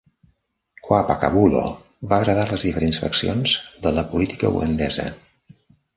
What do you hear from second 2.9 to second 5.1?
faccions de la política ugandesa.